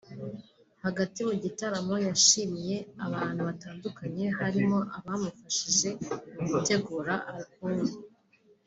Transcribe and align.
Hagati 0.83 1.19
mu 1.27 1.33
gitaramo 1.43 1.95
yashimiye 2.07 2.77
abantu 3.05 3.41
batandukanye 3.49 4.25
harimo 4.39 4.77
abamufashije 4.97 5.89
mu 6.37 6.45
gutegura 6.53 7.13
album 7.35 7.79